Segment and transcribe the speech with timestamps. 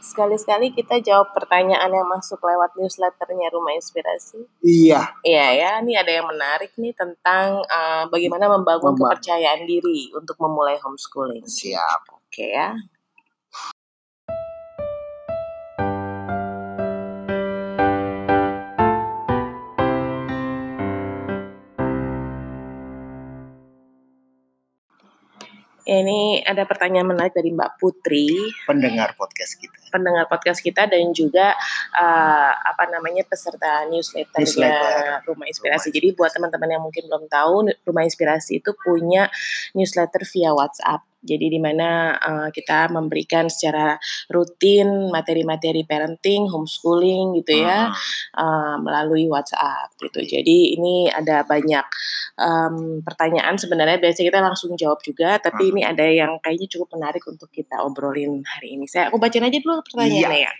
[0.00, 4.40] sekali-sekali kita jawab pertanyaan yang masuk lewat newsletternya Rumah Inspirasi.
[4.64, 5.14] Iya.
[5.22, 9.14] Iya ya, ini ada yang menarik nih tentang uh, bagaimana membangun Membangun.
[9.14, 11.44] kepercayaan diri untuk memulai homeschooling.
[11.46, 12.14] Siap.
[12.14, 12.74] Oke ya.
[25.88, 28.28] Ini ada pertanyaan menarik dari Mbak Putri,
[28.68, 29.72] Pendengar podcast kita.
[29.88, 31.56] pendengar podcast kita dan juga
[31.96, 35.24] uh, apa namanya peserta newsletternya Newsletter.
[35.24, 35.88] Rumah Inspirasi.
[35.88, 39.32] Jadi buat teman-teman yang mungkin belum tahu, Rumah Inspirasi itu punya
[39.72, 41.08] newsletter via WhatsApp.
[41.28, 44.00] Jadi di mana uh, kita memberikan secara
[44.32, 47.94] rutin materi-materi parenting, homeschooling gitu ya Hmm.
[48.40, 50.24] uh, melalui WhatsApp gitu.
[50.24, 51.84] Jadi ini ada banyak
[52.40, 55.72] um, pertanyaan sebenarnya biasa kita langsung jawab juga, tapi Hmm.
[55.76, 58.88] ini ada yang kayaknya cukup menarik untuk kita obrolin hari ini.
[58.88, 60.52] Saya aku bacain aja dulu pertanyaannya ya.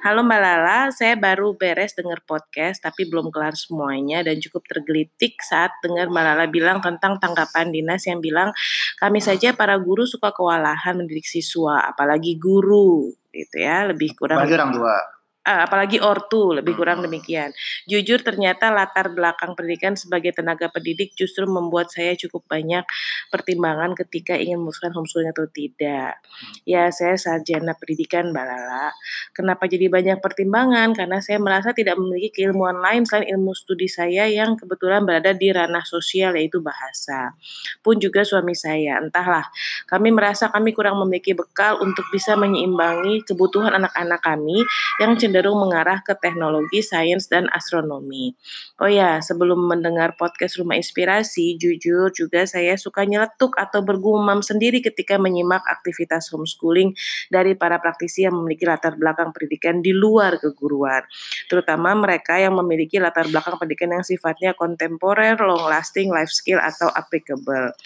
[0.00, 5.36] Halo Mbak Lala, saya baru beres dengar podcast tapi belum kelar semuanya dan cukup tergelitik
[5.44, 8.50] saat dengar Mbak Lala bilang tentang tanggapan dinas yang bilang
[8.96, 14.56] kami saja para guru suka kewalahan mendidik siswa, apalagi guru gitu ya, lebih kurang Bagi
[14.56, 15.19] orang tua.
[15.40, 17.48] Ah, apalagi ortu lebih kurang demikian.
[17.88, 22.84] Jujur ternyata latar belakang pendidikan sebagai tenaga pendidik justru membuat saya cukup banyak
[23.32, 26.20] pertimbangan ketika ingin memutuskan homeschooling atau tidak.
[26.68, 28.92] Ya saya sarjana pendidikan Mbak Lala.
[29.32, 30.92] Kenapa jadi banyak pertimbangan?
[30.92, 35.48] Karena saya merasa tidak memiliki keilmuan lain selain ilmu studi saya yang kebetulan berada di
[35.56, 37.32] ranah sosial yaitu bahasa.
[37.80, 39.48] Pun juga suami saya, entahlah
[39.88, 44.60] kami merasa kami kurang memiliki bekal untuk bisa menyeimbangi kebutuhan anak-anak kami
[45.00, 48.34] yang cenderung mengarah ke teknologi, sains, dan astronomi.
[48.80, 54.80] Oh ya, sebelum mendengar podcast Rumah Inspirasi, jujur juga saya suka nyeletuk atau bergumam sendiri
[54.80, 56.96] ketika menyimak aktivitas homeschooling
[57.28, 61.04] dari para praktisi yang memiliki latar belakang pendidikan di luar keguruan.
[61.46, 66.88] Terutama mereka yang memiliki latar belakang pendidikan yang sifatnya kontemporer, long lasting, life skill, atau
[66.88, 67.76] applicable.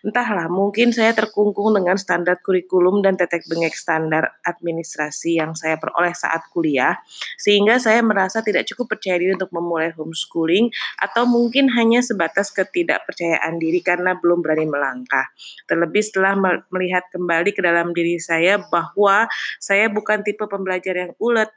[0.00, 6.16] Entahlah, mungkin saya terkungkung dengan standar kurikulum dan tetek bengek standar administrasi yang saya peroleh
[6.16, 6.79] saat kuliah,
[7.36, 13.60] sehingga saya merasa tidak cukup percaya diri untuk memulai homeschooling, atau mungkin hanya sebatas ketidakpercayaan
[13.60, 15.28] diri karena belum berani melangkah.
[15.68, 19.28] Terlebih setelah me- melihat kembali ke dalam diri saya bahwa
[19.60, 21.50] saya bukan tipe pembelajar yang ulet,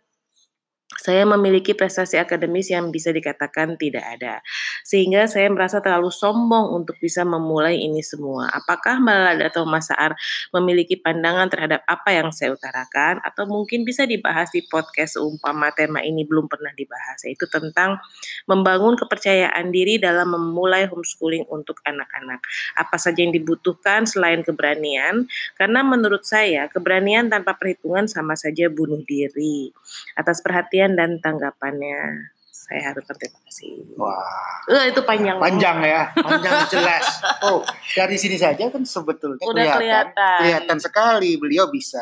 [1.04, 4.40] saya memiliki prestasi akademis yang bisa dikatakan tidak ada.
[4.88, 8.48] Sehingga saya merasa terlalu sombong untuk bisa memulai ini semua.
[8.56, 10.16] Apakah Mbak Lada atau Mas Saar
[10.56, 13.20] memiliki pandangan terhadap apa yang saya utarakan?
[13.20, 17.20] Atau mungkin bisa dibahas di podcast umpama tema ini belum pernah dibahas.
[17.28, 18.00] Yaitu tentang
[18.48, 22.40] membangun kepercayaan diri dalam memulai homeschooling untuk anak-anak.
[22.80, 25.28] Apa saja yang dibutuhkan selain keberanian?
[25.60, 29.68] Karena menurut saya keberanian tanpa perhitungan sama saja bunuh diri.
[30.16, 32.30] Atas perhatian dan tanggapannya.
[32.54, 33.76] Saya harus berterima kasih.
[34.00, 34.64] Wah.
[34.72, 35.36] Eh, itu panjang.
[35.36, 37.06] Panjang ya, panjang jelas.
[37.44, 37.60] Oh,
[37.92, 40.38] dari sini saja kan sebetulnya Udah kelihatan.
[40.40, 42.02] kelihatan sekali beliau bisa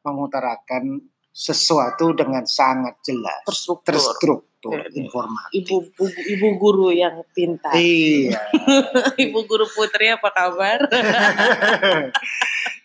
[0.00, 0.96] mengutarakan
[1.28, 3.92] sesuatu dengan sangat jelas, Terstruktur.
[3.92, 4.96] terstruktur, Iya.
[5.00, 5.56] informatif.
[5.64, 7.72] Ibu, ibu ibu guru yang pintar.
[7.74, 8.36] Iya.
[9.28, 10.78] ibu guru Putri apa kabar?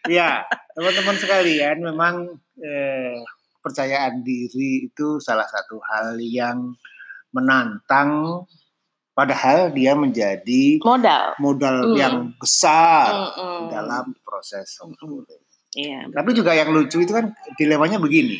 [0.09, 0.43] ya,
[0.73, 2.15] teman-teman sekalian, memang
[2.59, 3.19] eh,
[3.67, 6.71] percayaan diri itu salah satu hal yang
[7.35, 8.43] menantang,
[9.11, 11.35] padahal dia menjadi Modal.
[11.37, 11.95] modal Mm.
[11.99, 13.67] yang besar Mm-mm.
[13.69, 15.43] dalam proses homeschooling.
[15.75, 16.09] Iya.
[16.09, 18.39] Tapi juga yang lucu itu kan dilemanya begini.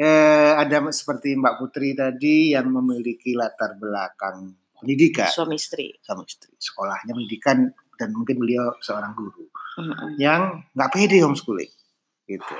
[0.00, 5.92] Eh, ada seperti Mbak Putri tadi yang memiliki latar belakang pendidikan Suami istri.
[6.00, 7.68] sama istri, sekolahnya pendidikan
[8.00, 9.44] dan mungkin beliau seorang guru
[9.76, 10.16] Mm-mm.
[10.16, 11.68] yang nggak pede homeschooling,
[12.24, 12.56] gitu.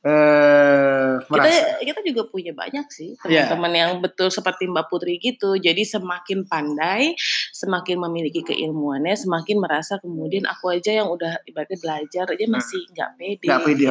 [0.00, 3.44] Eh, Kita merasa kita juga punya banyak sih Iya.
[3.44, 5.54] teman-teman yang betul seperti Mbak Putri gitu.
[5.54, 7.12] Jadi semakin pandai,
[7.52, 13.10] semakin memiliki keilmuannya, semakin merasa kemudian aku aja yang udah ibaratnya belajar aja masih nggak
[13.14, 13.44] pede.
[13.44, 13.86] nggak pede.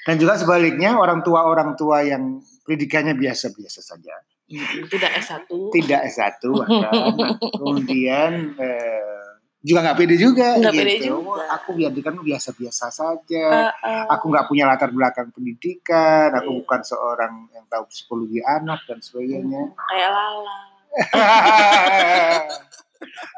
[0.00, 4.16] Dan juga sebaliknya orang tua orang tua yang pendidikannya biasa-biasa saja,
[4.48, 5.46] Mm, Tidak S1.
[5.70, 6.90] tidak S1 bahkan,
[7.60, 9.19] kemudian eh,
[9.60, 10.80] juga nggak pede juga Nggak gitu.
[10.80, 11.42] pede juga.
[11.52, 13.46] Aku biarkan biasa-biasa saja.
[13.52, 16.32] Uh, uh, Aku nggak punya latar belakang pendidikan.
[16.32, 16.58] Aku Iya.
[16.64, 19.62] bukan seorang yang tahu psikologi anak dan sebagainya.
[19.76, 20.58] kayak Lala.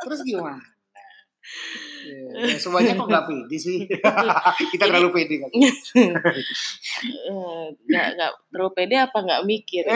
[0.06, 0.62] Terus gimana?
[2.02, 3.86] Ya, semuanya kok nggak pede sih?
[4.74, 5.50] Kita terlalu pede kan?
[7.86, 9.94] Nggak nggak terlalu pede apa nggak mikir ya?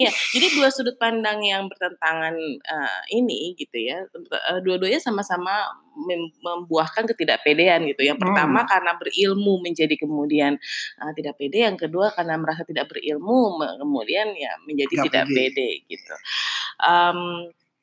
[0.00, 2.34] Ya, jadi dua sudut pandang yang bertentangan
[2.66, 5.70] uh, ini gitu ya, uh, dua-duanya sama-sama
[6.42, 8.02] membuahkan ketidakpedean gitu.
[8.02, 8.70] Yang pertama hmm.
[8.70, 10.58] karena berilmu menjadi kemudian
[10.98, 15.42] uh, tidak pede, yang kedua karena merasa tidak berilmu kemudian ya menjadi tidak, tidak pede.
[15.54, 16.14] pede gitu.
[16.82, 17.20] Um,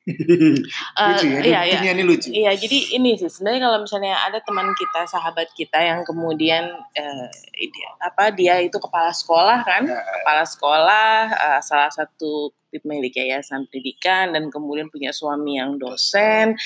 [0.02, 1.92] lucu ya, iya, iya.
[1.94, 2.28] ini lucu.
[2.34, 7.26] Iya, jadi ini sih sebenarnya kalau misalnya ada teman kita, sahabat kita yang kemudian uh,
[7.54, 10.02] dia, apa dia itu kepala sekolah kan, ya.
[10.22, 16.56] kepala sekolah uh, salah satu milik yayasan pendidikan dan kemudian punya suami yang dosen,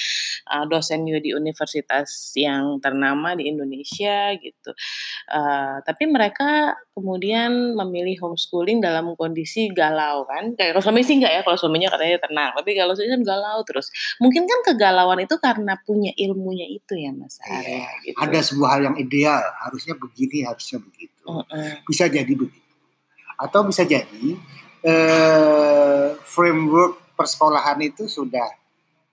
[0.47, 4.70] uh, dosen juga di universitas yang ternama di Indonesia gitu.
[5.26, 10.55] Uh, tapi mereka kemudian memilih homeschooling dalam kondisi galau kan.
[10.55, 13.59] Kayak kalau suami sih enggak ya, kalau suaminya katanya tenang, tapi kalau saya kan galau
[13.67, 13.91] terus.
[14.23, 17.82] Mungkin kan kegalauan itu karena punya ilmunya itu ya Mas Arya.
[17.82, 18.17] Iya, gitu.
[18.23, 21.23] Ada sebuah hal yang ideal, harusnya begini, harusnya begitu.
[21.26, 21.73] Uh -uh.
[21.85, 22.64] Bisa jadi begitu.
[23.37, 24.38] Atau bisa jadi
[24.87, 28.47] eh, framework persekolahan itu sudah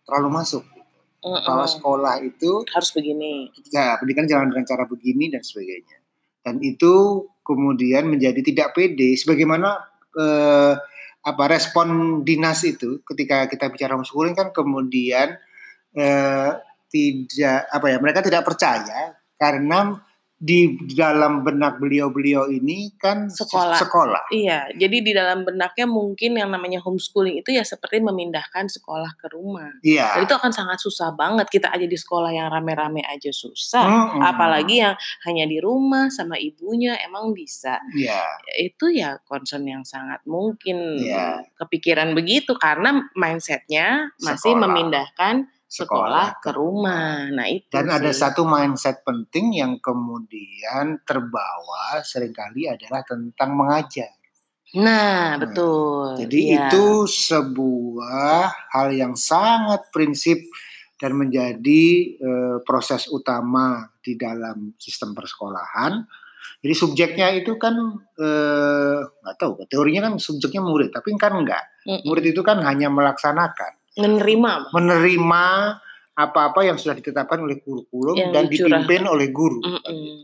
[0.06, 0.64] terlalu masuk.
[1.24, 1.44] Mm -mm.
[1.48, 3.50] Bahwa sekolah itu harus begini.
[3.74, 5.98] Ya, pendidikan jalan dengan cara begini dan sebagainya.
[6.44, 9.16] Dan itu kemudian menjadi tidak pede.
[9.18, 9.81] Sebagaimana
[10.20, 10.74] eh,
[11.24, 15.40] apa respon dinas itu ketika kita bicara homeschooling kan kemudian
[15.96, 16.52] eh,
[16.92, 20.04] tidak apa ya mereka tidak percaya karena
[20.44, 23.80] di dalam benak beliau-beliau ini kan sekolah.
[23.80, 24.24] sekolah.
[24.28, 29.31] Iya, jadi di dalam benaknya mungkin yang namanya homeschooling itu ya seperti memindahkan sekolah ke
[29.31, 29.72] rumah.
[29.80, 30.19] Iya.
[30.19, 34.04] Dan itu akan sangat susah banget kita aja di sekolah yang rame-rame aja susah, mm
[34.04, 34.22] -hmm.
[34.36, 37.80] apalagi yang hanya di rumah sama ibunya emang bisa.
[37.96, 38.19] Iya.
[38.60, 41.39] Itu ya concern yang sangat mungkin iya.
[41.56, 44.63] kepikiran begitu karena mindsetnya masih sekolah.
[44.68, 47.34] memindahkan sekolah ke rumah.
[47.34, 47.98] Nah, itu Dan sih.
[47.98, 54.14] ada satu mindset penting yang kemudian terbawa sering kali adalah tentang mengajar.
[54.78, 56.22] Nah, nah betul.
[56.22, 56.70] Jadi ya.
[56.70, 60.46] itu sebuah hal yang sangat prinsip
[61.02, 61.84] dan menjadi
[62.22, 62.30] e,
[62.62, 66.06] proses utama di dalam sistem persekolahan.
[66.64, 67.75] Jadi subjeknya itu kan
[68.20, 71.60] eh, nggak tahu, teorinya kan subjeknya murid, tapi kan enggak.
[72.08, 75.45] Murid itu kan hanya melaksanakan menerima menerima
[76.13, 78.86] apa-apa yang sudah ditetapkan oleh kurikulum yang dan dicurah.
[78.86, 79.60] dipimpin oleh guru.
[79.66, 80.18] Mm -mm.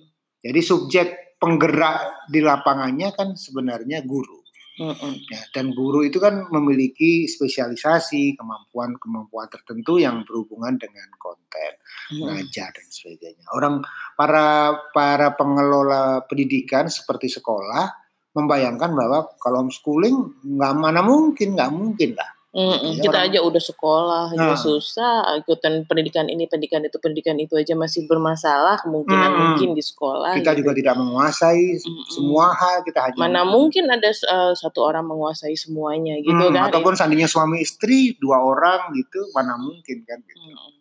[0.46, 1.08] Jadi subjek
[1.42, 4.38] penggerak di lapangannya kan sebenarnya guru.
[4.80, 5.14] Mm -mm.
[5.28, 11.74] Ya, dan guru itu kan memiliki spesialisasi, kemampuan-kemampuan tertentu yang berhubungan dengan konten,
[12.16, 12.22] mm.
[12.22, 13.50] ngajar dan sebagainya.
[13.52, 13.82] Orang
[14.14, 17.92] para para pengelola pendidikan seperti sekolah
[18.38, 23.40] membayangkan bahwa kalau homeschooling nggak mana mungkin, nggak mungkin lah Mm Ya, kita orang, aja
[23.46, 28.82] udah sekolah nah, juga susah, ikutan pendidikan ini, pendidikan itu, pendidikan itu aja masih bermasalah
[28.82, 30.34] kemungkinan hmm, mungkin di sekolah.
[30.34, 30.66] Kita gitu.
[30.66, 35.54] juga tidak menguasai hmm, semua hal, kita hanya mana mungkin ada uh, satu orang menguasai
[35.54, 36.74] semuanya gitu hmm, kan?
[36.74, 40.18] Ataupun seandainya suami istri dua orang gitu, mana mungkin kan?
[40.18, 40.42] Gitu.
[40.42, 40.74] Hmm.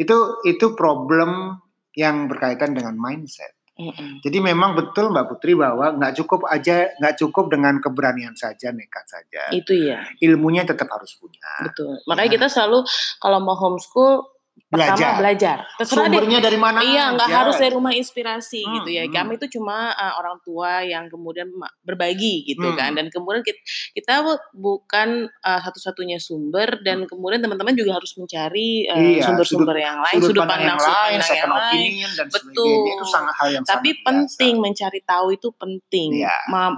[0.00, 0.16] Itu
[0.48, 1.60] itu problem
[1.92, 3.52] yang berkaitan dengan mindset.
[3.72, 4.20] Mm-mm.
[4.20, 9.08] Jadi memang betul Mbak Putri bahwa nggak cukup aja nggak cukup dengan keberanian saja nekat
[9.08, 9.48] saja.
[9.48, 10.04] Itu ya.
[10.20, 11.72] Ilmunya tetap harus punya.
[11.72, 11.96] Betul.
[12.04, 12.34] Makanya ya.
[12.36, 12.84] kita selalu
[13.18, 14.28] kalau mau homeschool.
[14.72, 15.56] Pertama belajar.
[15.76, 16.44] Terserah Sumbernya deh.
[16.48, 16.80] dari mana?
[16.80, 19.04] Iya, nggak harus dari rumah inspirasi hmm, gitu ya.
[19.04, 19.12] Hmm.
[19.12, 21.52] Kami itu cuma uh, orang tua yang kemudian
[21.84, 22.76] berbagi gitu hmm.
[22.80, 22.96] kan.
[22.96, 23.60] Dan kemudian kita,
[23.92, 24.24] kita
[24.56, 27.08] bukan uh, satu-satunya sumber dan hmm.
[27.12, 30.80] kemudian teman-teman juga harus mencari iya, sumber-sumber uh, yang lain, sudut, sudut pandang, pandang yang
[30.80, 31.92] lain, sudut pandang yang lain.
[32.16, 32.80] Dan Betul.
[32.88, 34.64] Itu sangat hal yang Tapi sangat penting biasa.
[34.64, 36.08] mencari tahu itu penting.
[36.16, 36.36] Iya.
[36.48, 36.72] Ma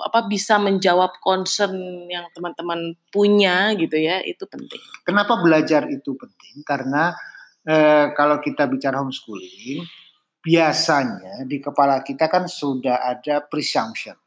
[0.00, 1.74] apa bisa menjawab concern
[2.10, 4.82] yang teman-teman punya gitu ya itu penting.
[5.06, 6.66] Kenapa belajar itu penting?
[6.66, 7.14] Karena
[7.62, 9.86] eh, kalau kita bicara homeschooling
[10.44, 14.18] biasanya di kepala kita kan sudah ada presumption,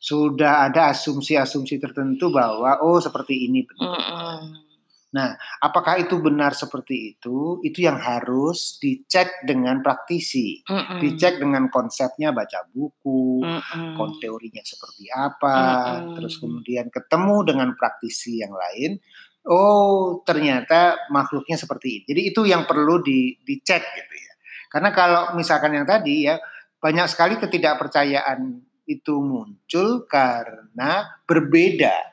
[0.00, 3.68] sudah ada asumsi-asumsi tertentu bahwa oh seperti ini.
[3.76, 4.69] Mm -mm.
[5.10, 7.58] Nah, apakah itu benar seperti itu?
[7.66, 10.98] Itu yang harus dicek dengan praktisi, mm -mm.
[11.02, 13.60] dicek dengan konsepnya baca buku, mm
[13.98, 14.10] -mm.
[14.22, 16.14] teorinya seperti apa, mm -mm.
[16.14, 19.02] terus kemudian ketemu dengan praktisi yang lain.
[19.50, 22.04] Oh, ternyata makhluknya seperti ini.
[22.06, 24.32] Jadi itu yang perlu di, dicek gitu ya.
[24.70, 26.38] Karena kalau misalkan yang tadi ya
[26.78, 32.09] banyak sekali ketidakpercayaan itu muncul karena berbeda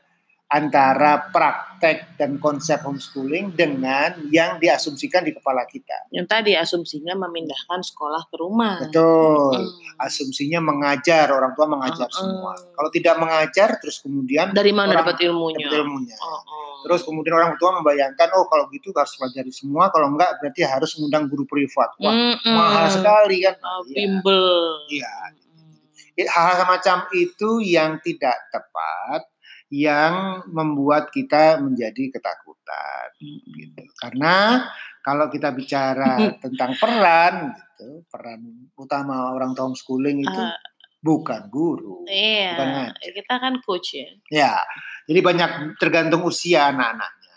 [0.48, 6.08] antara praktek dan konsep homeschooling dengan yang diasumsikan di kepala kita.
[6.08, 8.80] Yang tadi asumsinya memindahkan sekolah ke rumah.
[8.88, 9.60] Betul.
[9.60, 10.00] Hmm.
[10.00, 12.16] Asumsinya mengajar, orang tua mengajar hmm.
[12.16, 12.56] semua.
[12.56, 15.68] Kalau tidak mengajar terus kemudian dari mana dapat ilmunya?
[15.68, 16.16] Dapat ilmunya.
[16.16, 16.42] Hmm.
[16.88, 20.96] Terus kemudian orang tua membayangkan oh kalau gitu harus pelajari semua, kalau enggak berarti harus
[20.96, 21.92] mengundang guru privat.
[22.00, 22.56] Wah, hmm.
[22.56, 23.60] mahal sekali kan.
[23.60, 24.48] Oh, bimbel.
[24.88, 25.12] Iya.
[26.32, 29.28] Hal-hal semacam itu yang tidak tepat
[29.68, 33.08] yang membuat kita menjadi ketakutan
[33.52, 33.84] gitu.
[34.00, 34.64] Karena
[35.04, 40.56] kalau kita bicara tentang peran gitu, peran utama orang tua homeschooling itu Ah,
[41.04, 42.58] bukan guru, bukan iya,
[42.92, 43.12] ngajar.
[43.16, 44.08] kita kan coach ya.
[44.34, 44.54] Ya,
[45.06, 47.36] jadi banyak tergantung usia anak-anaknya.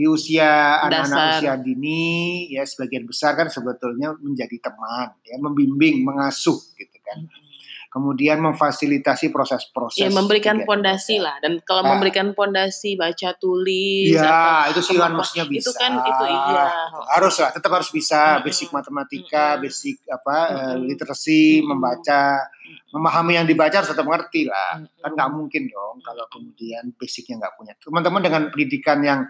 [0.00, 2.02] Di usia anak-anak usia dini,
[2.48, 7.24] ya sebagian besar kan sebetulnya menjadi teman, ya membimbing, mengasuh gitu kan.
[7.90, 9.98] Kemudian memfasilitasi proses-proses.
[9.98, 11.90] Ya memberikan pondasi lah dan kalau Ah.
[11.90, 15.66] memberikan pondasi baca tulis Iya, itu sih maksudnya bisa.
[15.66, 16.70] itu kan itu iya.
[17.18, 18.46] Harus lah, tetap harus bisa Mm-mm.
[18.46, 19.62] basic matematika, Mm-mm.
[19.66, 20.86] basic apa Mm-mm.
[20.86, 21.66] literasi, Mm-mm.
[21.66, 22.46] membaca,
[22.94, 24.78] memahami yang dibaca harus tetap mengerti lah.
[25.02, 27.74] Kan nggak mungkin dong kalau kemudian basicnya nggak punya.
[27.74, 29.20] Teman-teman dengan pendidikan yang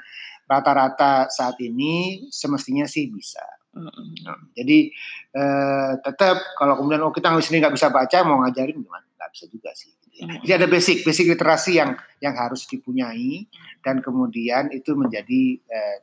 [0.45, 3.41] rata-rata saat ini semestinya sih bisa.
[3.71, 4.91] Nah, Jadi
[5.31, 9.07] eh, tetap kalau kemudian oh kita sendiri nggak bisa baca mau ngajarin gimana?
[9.15, 9.95] Nggak bisa juga sih.
[9.95, 10.25] gitu ya.
[10.43, 13.47] Jadi ada basic basic literasi yang yang harus dipunyai
[13.81, 15.99] dan kemudian itu menjadi eh,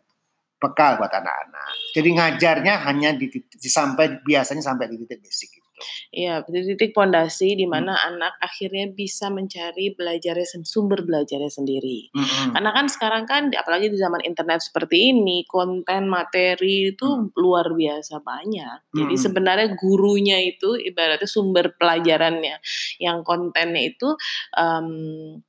[0.57, 1.93] bekal buat anak-anak.
[1.93, 6.07] Jadi ngajarnya hanya di, di sampai biasanya sampai di titik basic itu.
[6.17, 7.73] Iya, titik pondasi di Hmm.
[7.77, 12.09] mana anak akhirnya bisa mencari belajarnya sumber belajarnya sendiri.
[12.11, 12.57] Mm-mm.
[12.57, 18.19] Karena kan sekarang kan apalagi di zaman internet seperti ini, konten materi itu luar biasa
[18.25, 18.91] banyak.
[18.93, 19.23] Jadi Hmm.
[19.29, 22.57] sebenarnya gurunya itu ibaratnya sumber pelajarannya
[22.97, 24.17] yang kontennya itu
[24.57, 25.41] di-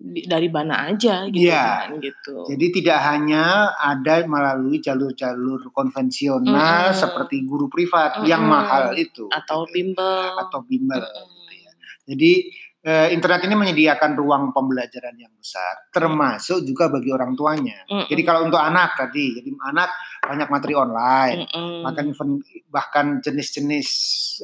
[0.00, 1.92] dari mana aja gitu Iya.
[1.92, 2.48] kan gitu.
[2.48, 3.44] Jadi tidak hanya
[3.76, 6.96] ada melalui jalur-jalur konvensional Mm-mm.
[6.96, 8.56] seperti guru privat yang Mm-mm.
[8.56, 9.28] mahal itu.
[9.28, 9.72] atau gitu.
[9.76, 11.04] bimbel atau bimbel.
[11.04, 11.72] Gitu ya.
[12.08, 12.32] Jadi
[12.80, 17.84] eh, internet ini menyediakan ruang pembelajaran yang besar, termasuk juga bagi orang tuanya.
[17.84, 18.08] Mm-mm.
[18.08, 19.92] Jadi kalau untuk anak tadi, jadi anak
[20.24, 21.84] banyak materi online, Mm-mm.
[21.84, 23.88] bahkan even- bahkan jenis-jenis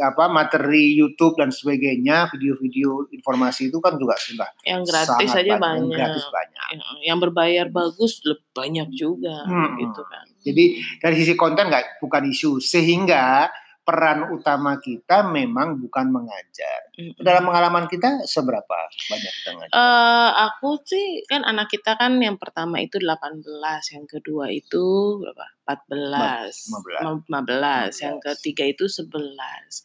[0.04, 5.56] apa materi YouTube dan sebagainya, video-video informasi itu kan juga sudah yang gratis sangat aja
[5.56, 5.96] banyak, banyak.
[5.96, 6.66] gratis banyak.
[6.76, 9.80] yang, yang berbayar bagus lebih banyak juga Hmm.
[9.80, 10.26] gitu kan.
[10.44, 10.64] Jadi
[11.00, 13.48] dari sisi konten nggak bukan isu, sehingga
[13.86, 16.85] peran utama kita memang bukan mengajar.
[16.96, 18.76] Dalam pengalaman kita seberapa
[19.12, 19.72] banyak kita ngajar?
[19.76, 23.44] Eh, aku sih kan anak kita kan yang pertama itu 18,
[23.92, 25.46] yang kedua itu berapa?
[25.68, 27.28] 14, 15.
[27.28, 28.26] 15, yang 15.
[28.32, 29.84] ketiga itu 11.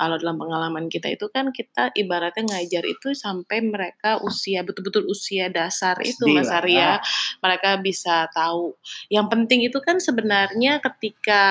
[0.00, 5.52] Kalau dalam pengalaman kita itu kan kita ibaratnya ngajar itu sampai mereka usia betul-betul usia
[5.52, 6.64] dasar itu Mas lah.
[6.64, 6.90] Arya.
[7.44, 8.74] Mereka bisa tahu.
[9.12, 11.44] Yang penting itu kan sebenarnya ketika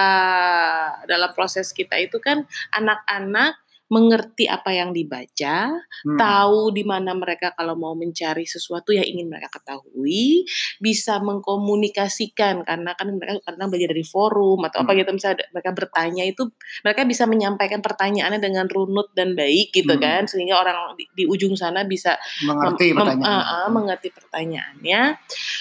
[1.06, 5.74] dalam proses kita itu kan anak-anak mengerti apa yang dibaca,
[6.06, 6.16] Hmm.
[6.16, 10.46] tahu di mana mereka kalau mau mencari sesuatu yang ingin mereka ketahui,
[10.78, 15.00] bisa mengkomunikasikan karena kan mereka kadang belajar dari forum atau apa Hmm.
[15.02, 16.44] gitu misalnya mereka bertanya itu
[16.82, 20.02] mereka bisa menyampaikan pertanyaannya dengan runut dan baik gitu Hmm.
[20.02, 22.16] kan sehingga orang di, di ujung sana bisa
[22.46, 23.42] mengerti mem- mem- pertanyaan.
[23.42, 25.02] ah, ah, mengerti pertanyaannya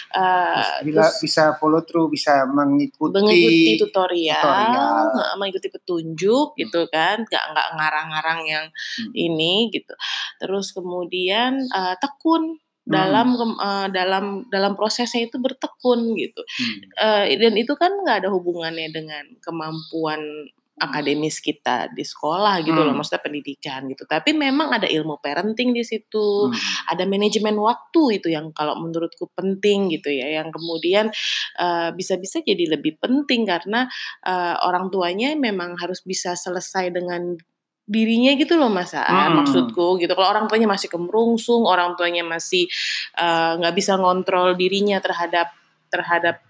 [0.09, 5.37] Eh, bila terus bisa follow through, bisa mengikuti, mengikuti tutorial, tutorial.
[5.37, 7.69] mengikuti petunjuk gitu kan, nggak nggak
[8.19, 8.67] ngarang-ngarang yang
[8.99, 9.13] Hmm.
[9.15, 9.95] ini gitu.
[10.43, 12.59] Terus kemudian eh, tekun
[12.89, 12.91] Hmm.
[12.91, 16.41] dalam kem- eh, dalam dalam prosesnya itu bertekun gitu.
[16.43, 16.79] Hmm.
[17.31, 20.21] Eh, dan itu kan nggak ada hubungannya dengan kemampuan
[20.79, 23.03] akademis kita di sekolah gitu loh, Hmm.
[23.03, 24.07] maksudnya pendidikan gitu.
[24.07, 26.55] Tapi memang ada ilmu parenting di situ Hmm.
[26.87, 31.11] ada manajemen waktu itu yang kalau menurutku penting gitu ya yang kemudian
[31.99, 33.91] bisa-bisa jadi lebih penting karena
[34.23, 37.35] eh, orang tuanya memang harus bisa selesai dengan
[37.89, 39.43] dirinya gitu loh mas Mm-mm.
[39.43, 42.69] maksudku gitu kalau orang tuanya masih kemerungsung orang tuanya masih
[43.17, 45.49] eh, nggak bisa ngontrol dirinya terhadap
[45.89, 46.45] terhadap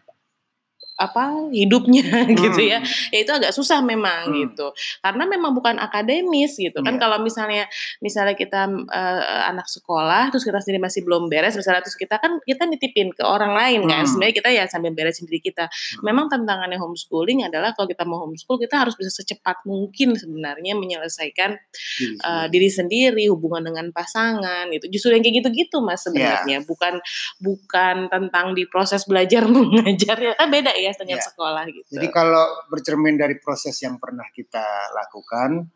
[0.98, 2.02] apa hidupnya
[2.42, 2.82] gitu ya.
[2.82, 3.10] Hmm.
[3.14, 4.34] ya itu agak susah memang Hmm.
[4.50, 4.74] gitu.
[4.98, 6.82] Karena memang bukan akademis gitu.
[6.82, 7.00] Kan Iya.
[7.00, 7.64] kalau misalnya
[7.98, 12.42] misalnya kita eh, anak sekolah terus kita sendiri masih belum beres misalnya terus kita kan
[12.42, 14.02] kita nitipin ke orang lain kan.
[14.02, 14.10] Hmm.
[14.10, 15.70] sebenarnya kita ya sambil beresin diri kita.
[16.02, 21.54] Memang tantangannya homeschooling adalah kalau kita mau homeschool kita harus bisa secepat mungkin sebenarnya menyelesaikan
[21.54, 22.50] Diri sendiri.
[22.50, 24.90] diri sendiri hubungan dengan pasangan gitu.
[24.90, 26.66] Justru yang kayak gitu-gitu mas sebenarnya.
[26.66, 26.98] Bukan
[27.38, 30.32] bukan tentang di proses belajar mengajar ya.
[30.34, 31.26] Kan beda ya dengan Iya.
[31.28, 34.64] sekolah gitu Jadi kalau bercermin dari proses yang pernah kita
[34.96, 35.68] lakukan,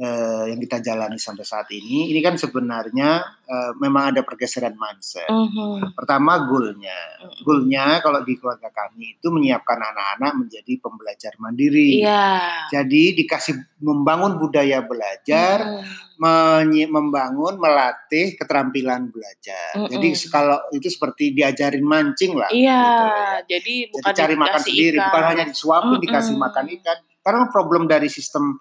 [0.00, 5.28] eh, yang kita jalani sampai saat ini, ini kan sebenarnya eh, memang ada pergeseran mindset.
[5.28, 5.92] Mhm.
[5.92, 7.44] Pertama goalnya, Mhm.
[7.44, 12.00] goalnya kalau di keluarga kami itu menyiapkan anak-anak menjadi pembelajar mandiri.
[12.00, 12.40] Iya.
[12.72, 16.08] Jadi dikasih membangun budaya belajar, Mhm.
[16.16, 19.72] menyi- membangun, melatih keterampilan belajar.
[19.74, 19.88] Mm-mm.
[19.88, 22.48] Jadi kalau itu seperti diajarin mancing lah.
[22.48, 23.28] Iya, gitu ya.
[23.48, 25.06] jadi Jadi bukan cari makan sendiri, ikan.
[25.08, 26.04] bukan hanya disuapin Mm-mm.
[26.04, 26.98] dikasih makan ikan.
[27.20, 28.56] Karena problem dari sistem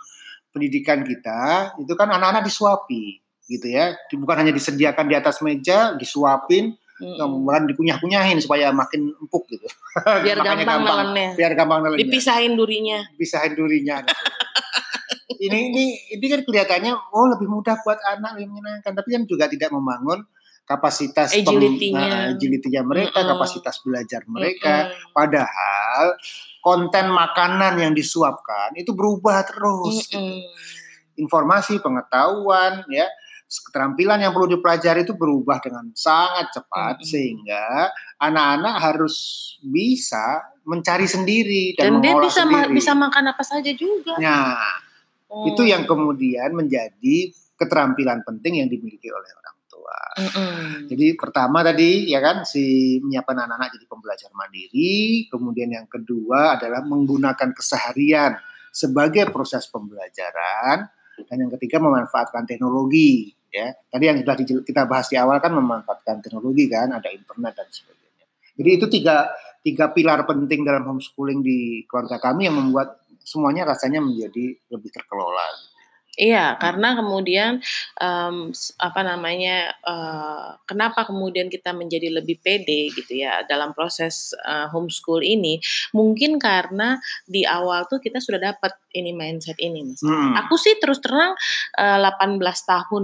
[0.50, 3.22] pendidikan kita itu kan anak-anak disuapi.
[3.50, 3.98] gitu ya.
[4.14, 7.48] Bukan hanya disediakan di atas meja, disuapin, Mm-mm.
[7.48, 9.66] bahkan dikunyah-kunyahin supaya makin empuk gitu.
[10.06, 11.30] Biar Makanya gampang nelennya.
[11.34, 12.06] Biar gampang nelennya.
[12.06, 13.00] Dipisahin durinya.
[13.18, 14.06] Pisahin durinya.
[14.06, 14.22] gitu.
[15.50, 15.84] ini ini
[16.20, 20.28] ini kan kelihatannya oh lebih mudah buat anak lebih menyenangkan, tapi kan juga tidak membangun
[20.70, 21.98] kapasitas Agility-nya.
[21.98, 23.32] nah, agility-nya mereka, Mm-mm.
[23.34, 24.86] kapasitas belajar mereka.
[24.86, 25.10] Mm-mm.
[25.10, 26.14] Padahal
[26.62, 30.06] konten makanan yang disuapkan itu berubah terus.
[30.06, 30.22] gitu.
[30.22, 30.46] Mm-mm.
[31.18, 33.10] Informasi, pengetahuan, ya,
[33.50, 37.10] keterampilan yang perlu dipelajari itu berubah dengan sangat cepat Mm-mm.
[37.10, 39.16] sehingga anak-anak harus
[39.60, 42.78] bisa mencari sendiri dan, Dan dia mengolah bisa ma- sendiri.
[42.78, 44.14] bisa makan apa saja juga.
[44.22, 44.54] Nah,
[45.26, 45.46] Hmm.
[45.46, 47.18] itu yang kemudian menjadi
[47.54, 49.56] keterampilan penting yang dimiliki oleh orang
[50.20, 50.90] Mm-mm.
[50.90, 56.84] Jadi pertama tadi ya kan si menyiapkan anak-anak jadi pembelajar mandiri, kemudian yang kedua adalah
[56.84, 58.36] menggunakan keseharian
[58.70, 60.88] sebagai proses pembelajaran
[61.28, 63.74] dan yang ketiga memanfaatkan teknologi ya.
[63.90, 68.26] Tadi yang sudah kita bahas di awal kan memanfaatkan teknologi kan, ada internet dan sebagainya.
[68.56, 69.30] Jadi itu tiga
[69.60, 75.44] tiga pilar penting dalam homeschooling di keluarga kami yang membuat semuanya rasanya menjadi lebih terkelola.
[76.20, 77.64] Iya, karena kemudian
[77.96, 79.72] em, s- apa namanya?
[79.88, 85.64] eh, kenapa kemudian kita menjadi lebih pede gitu ya dalam proses eh, homeschool ini?
[85.96, 90.04] Mungkin karena di awal tuh kita sudah dapat ini mindset ini, Mas.
[90.04, 90.36] Hmm.
[90.44, 91.40] Aku sih terus terang
[91.80, 92.36] eh, 18
[92.68, 93.04] tahun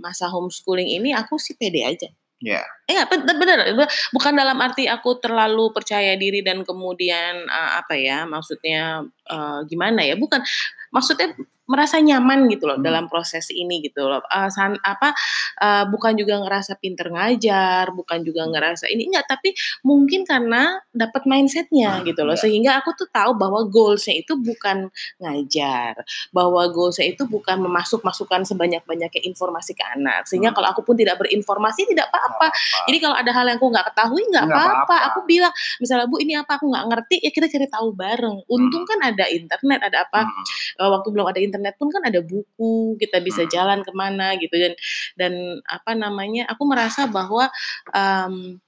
[0.00, 2.08] masa homeschooling ini aku sih pede aja.
[2.44, 2.60] Ya.
[2.88, 3.88] Eh ben- bener, bener.
[4.12, 10.00] bukan dalam arti aku terlalu percaya diri dan kemudian eh, apa ya maksudnya eh, gimana
[10.04, 10.40] ya bukan
[10.92, 11.32] maksudnya
[11.64, 12.84] merasa nyaman gitu loh Hmm.
[12.84, 15.12] dalam proses ini gitu loh Eh, san- apa
[15.58, 21.24] eh, bukan juga ngerasa pinter ngajar bukan juga ngerasa ini enggak tapi mungkin karena dapat
[21.24, 22.42] mindsetnya Hmm, gitu loh iya.
[22.42, 25.94] sehingga aku tuh tahu bahwa goalsnya itu bukan ngajar
[26.30, 30.56] bahwa goalsnya itu bukan memasuk masukkan sebanyak banyaknya informasi ke anak sehingga Hmm.
[30.56, 32.52] kalau aku pun tidak berinformasi tidak apa-apa
[32.84, 34.96] jadi kalau ada hal yang aku nggak ketahui nggak apa-apa.
[35.08, 38.36] Aku bilang misalnya bu ini apa aku nggak ngerti ya kita cari tahu bareng.
[38.46, 40.44] Untung kan ada internet ada apa Hmm.
[40.80, 43.52] Eh, waktu belum ada internet pun kan ada buku kita bisa Hmm.
[43.52, 44.72] jalan ke mana gitu dan
[45.14, 45.32] dan
[45.68, 47.50] apa namanya aku merasa bahwa
[47.92, 48.58] em,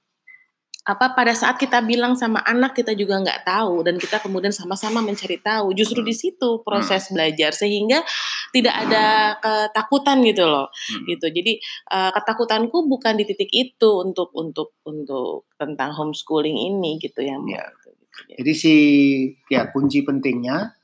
[0.87, 5.03] apa pada saat kita bilang sama anak kita juga nggak tahu dan kita kemudian sama-sama
[5.03, 8.07] mencari tahu justru di situ proses belajar sehingga
[8.55, 11.03] tidak ada ketakutan gitu loh Hmm.
[11.11, 11.59] gitu jadi
[11.91, 17.35] eh, ketakutanku bukan di titik itu untuk untuk untuk tentang homeschooling ini gitu ya.
[17.51, 17.67] Ya.
[17.67, 18.35] Gitu, gitu.
[18.39, 18.75] Jadi si
[19.51, 20.76] ya kunci pentingnya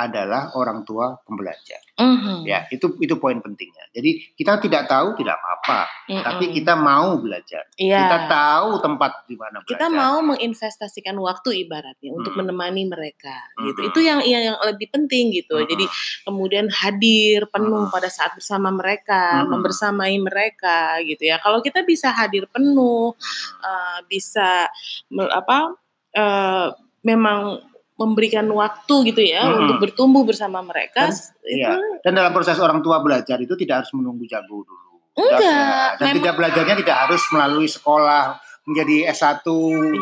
[0.00, 1.76] adalah orang tua pembelajar.
[2.00, 2.48] Mhm.
[2.48, 3.92] Ya, itu itu poin pentingnya.
[3.92, 6.24] Jadi kita tidak tahu tidak apa-apa, Mm-mm.
[6.24, 7.68] tapi kita mau belajar.
[7.76, 8.08] Iya.
[8.08, 9.68] Kita tahu tempat di mana belajar.
[9.76, 12.48] kita mau menginvestasikan waktu ibaratnya untuk Hmm.
[12.48, 13.88] menemani mereka gitu Hmm.
[13.92, 15.68] itu yang yang lebih penting gitu Hmm.
[15.68, 15.84] jadi
[16.24, 17.92] kemudian hadir penuh Hmm.
[17.92, 19.52] pada saat bersama mereka Hmm.
[19.52, 23.68] membersamai mereka gitu ya kalau kita bisa hadir penuh Hmm.
[23.68, 24.70] eh, bisa
[25.12, 25.76] apa
[26.10, 26.68] eh,
[27.02, 27.69] memang
[28.00, 29.60] memberikan waktu gitu ya Hmm.
[29.60, 31.76] untuk bertumbuh bersama mereka Dan- itu iya.
[32.00, 34.88] Dan dalam proses orang tua belajar itu tidak harus menunggu jago dulu.
[35.12, 35.88] Tidak, Enggak.
[36.00, 38.24] Dan memang- tidak belajarnya tidak harus melalui sekolah
[38.64, 39.44] menjadi S1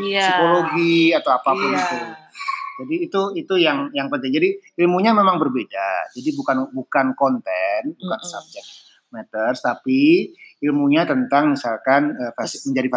[0.07, 0.23] Iya.
[0.23, 1.81] psikologi atau apa pun iya.
[1.81, 1.99] itu.
[2.79, 4.31] Jadi itu itu yang yang penting.
[4.31, 6.15] Jadi ilmunya memang berbeda.
[6.15, 8.31] Jadi bukan bukan konten, bukan Mm-mm.
[8.31, 8.63] subjek
[9.09, 12.89] matters, tapi ilmunya tentang misalkan eh, fasi- menjadi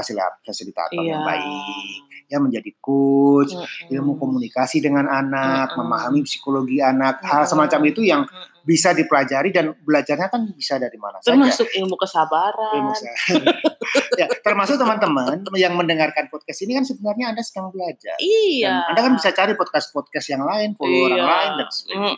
[0.41, 1.27] fasilitator yang Iya.
[1.27, 3.91] baik, ya menjadi coach, Mm-mm.
[3.91, 5.79] ilmu komunikasi dengan anak, Mm-mm.
[5.83, 7.51] memahami psikologi anak, hal Mm-mm.
[7.51, 8.21] semacam itu yang
[8.61, 11.33] bisa dipelajari dan belajarnya kan bisa dari mana saja.
[11.33, 13.17] termasuk ilmu kesabaran Ilmu saya.
[14.21, 18.17] ya, termasuk teman-teman yang mendengarkan podcast ini kan sebenarnya Anda sedang belajar.
[18.17, 21.25] iya Dan Anda kan bisa cari podcast-podcast yang lain, follow orang Iya.
[21.27, 22.15] lain dan sebagainya.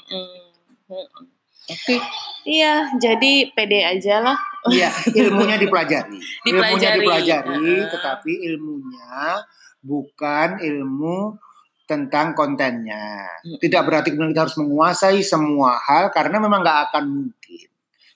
[0.90, 1.43] Mm-mm.
[1.70, 1.96] Oke.
[2.44, 4.38] Iya, jadi pede aja lah.
[4.68, 4.92] Iya,
[5.24, 6.20] ilmunya dipelajari.
[6.44, 7.00] Ilmunya Dipelajari.
[7.00, 7.84] dipelajari, Heeh.
[7.88, 9.40] tetapi ilmunya
[9.80, 11.40] bukan ilmu
[11.88, 13.28] tentang kontennya.
[13.48, 13.60] Mm.
[13.60, 17.68] Tidak berarti kemudian kita harus menguasai semua hal karena memang nggak akan mungkin.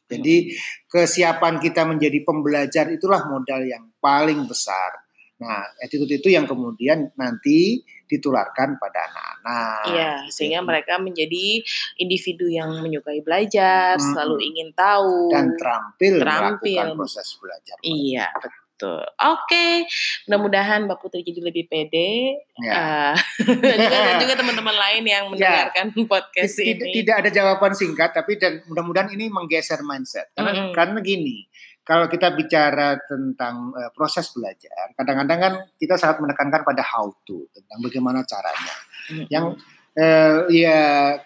[0.07, 0.55] Jadi
[0.88, 5.03] kesiapan kita menjadi pembelajar itulah modal yang paling besar.
[5.43, 9.82] Nah, attitude itu yang kemudian nanti ditularkan pada anak-anak.
[9.91, 10.34] Iya, gitu.
[10.34, 11.62] sehingga mereka menjadi
[12.00, 14.08] individu yang menyukai belajar, Mm-mm.
[14.15, 16.76] selalu ingin tahu dan terampil, Terampil.
[16.76, 17.78] melakukan proses belajar.
[17.84, 19.02] Iya, betul.
[19.17, 19.89] Oke,
[20.30, 22.38] mudah-mudahan Mbak Putri jadi lebih pede.
[22.62, 22.74] Ya.
[22.78, 23.15] Eh,
[23.65, 26.93] dan juga, dan juga teman-teman lain yang mendengarkan podcast tidak, ini.
[27.02, 30.74] tidak ada jawaban singkat tapi dan mudah-mudahan ini menggeser mindset karena Mm-mm.
[30.78, 31.46] karena gini
[31.88, 37.47] kalau kita bicara tentang eh, proses belajar kadang-kadang kan kita sangat menekankan pada how to
[37.56, 38.76] tentang bagaimana caranya
[39.08, 39.28] Mm-mm.
[39.32, 39.56] yang
[39.97, 40.82] eh, ya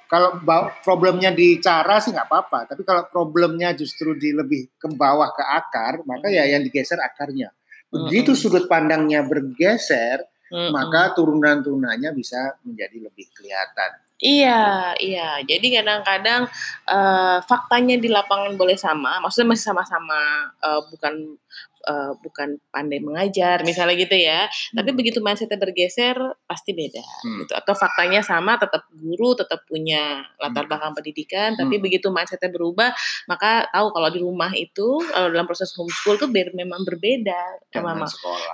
[0.08, 0.40] kalau
[0.80, 5.44] problemnya di cara sih nggak apa-apa, tapi kalau problemnya justru di lebih ke bawah ke
[5.44, 7.52] akar, maka ya yang digeser akarnya.
[7.92, 13.92] Begitu sudut pandangnya bergeser, maka turunan-turunannya bisa menjadi lebih kelihatan.
[14.22, 15.42] Iya, iya.
[15.42, 16.46] Jadi kadang-kadang
[16.86, 21.41] uh, faktanya di lapangan boleh sama, maksudnya masih sama-sama uh, bukan
[21.88, 24.78] uh, bukan pandai mengajar misalnya gitu ya hmm.
[24.78, 27.40] tapi begitu mindsetnya bergeser pasti beda hmm.
[27.46, 30.70] gitu atau faktanya sama tetap guru tetap punya latar hmm.
[30.70, 31.60] belakang pendidikan hmm.
[31.66, 32.94] tapi begitu mindsetnya berubah
[33.30, 38.06] maka tahu kalau di rumah itu kalau dalam proses homeschool tuh ber, memang berbeda memang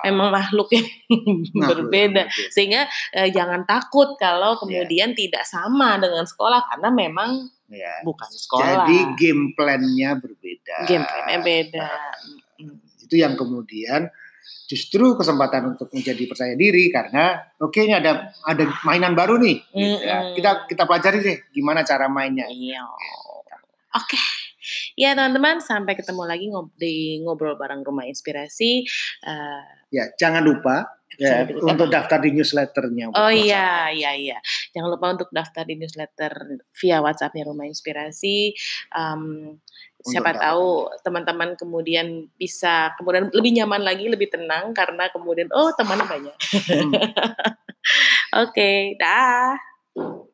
[0.04, 0.86] memang makhluk yang
[1.54, 4.60] berbeda sehingga uh, jangan takut kalau iya.
[4.60, 5.18] kemudian yeah.
[5.18, 7.30] tidak sama dengan sekolah karena memang
[7.70, 8.02] ya.
[8.02, 8.88] bukan sekolah.
[8.88, 10.76] Jadi game plan-nya berbeda.
[10.88, 11.86] Game plan-nya beda.
[11.86, 12.12] Nah,
[13.08, 14.12] itu yang kemudian
[14.68, 19.64] justru kesempatan untuk menjadi percaya diri karena oke okay, ini ada ada mainan baru nih
[19.72, 19.98] mm -hmm.
[20.04, 20.18] ya.
[20.36, 24.20] kita kita pelajari deh gimana cara mainnya iya oke okay.
[24.92, 28.84] ya teman-teman sampai ketemu lagi ngob di ngobrol bareng rumah inspirasi
[29.24, 30.84] uh, ya jangan lupa
[31.16, 34.38] ya untuk daftar di newsletternya oh iya iya iya
[34.76, 38.52] jangan lupa untuk daftar di newsletter via WhatsAppnya rumah inspirasi
[38.92, 39.56] um,
[40.06, 46.06] siapa tahu teman-teman kemudian bisa kemudian lebih nyaman lagi, lebih tenang karena kemudian oh temannya
[46.06, 46.36] banyak.
[46.38, 46.92] Hmm.
[48.42, 49.58] Oke, okay, dah.